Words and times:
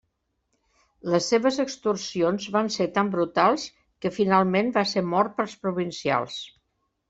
Les 1.15 1.27
seves 1.33 1.59
extorsions 1.63 2.49
van 2.57 2.73
ser 2.77 2.89
tan 2.97 3.13
brutals 3.17 3.69
que 4.07 4.15
finalment 4.19 4.75
va 4.81 4.87
ser 4.97 5.07
mort 5.15 5.41
pels 5.41 5.59
provincials. 5.67 6.45